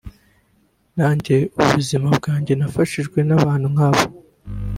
[0.97, 4.03] nanjye ubuzima bwanjye nafashijwe n’ abantu nk’abo